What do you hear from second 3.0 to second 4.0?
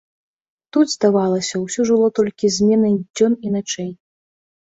дзён і начэй.